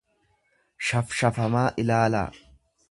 shafshafamaa 0.87 1.69
ilaalaa. 1.85 2.29